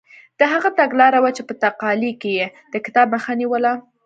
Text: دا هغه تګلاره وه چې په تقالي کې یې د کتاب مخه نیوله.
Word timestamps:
دا 0.39 0.45
هغه 0.53 0.69
تګلاره 0.79 1.19
وه 1.23 1.31
چې 1.37 1.43
په 1.47 1.53
تقالي 1.63 2.11
کې 2.21 2.31
یې 2.39 2.47
د 2.73 2.75
کتاب 2.85 3.07
مخه 3.15 3.31
نیوله. 3.41 3.73